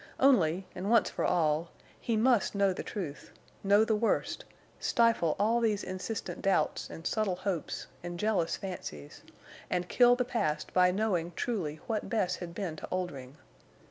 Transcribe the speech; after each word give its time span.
Only, 0.19 0.65
and 0.73 0.89
once 0.89 1.11
for 1.11 1.23
all, 1.25 1.69
he 1.99 2.17
must 2.17 2.55
know 2.55 2.73
the 2.73 2.81
truth, 2.81 3.31
know 3.63 3.85
the 3.85 3.95
worst, 3.95 4.45
stifle 4.79 5.35
all 5.37 5.59
these 5.59 5.83
insistent 5.83 6.41
doubts 6.41 6.89
and 6.89 7.05
subtle 7.05 7.35
hopes 7.35 7.85
and 8.01 8.17
jealous 8.17 8.57
fancies, 8.57 9.21
and 9.69 9.87
kill 9.87 10.15
the 10.15 10.25
past 10.25 10.73
by 10.73 10.89
knowing 10.89 11.33
truly 11.35 11.81
what 11.85 12.09
Bess 12.09 12.37
had 12.37 12.55
been 12.55 12.75
to 12.77 12.87
Oldring. 12.89 13.37